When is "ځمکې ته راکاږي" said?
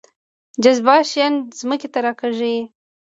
1.59-2.57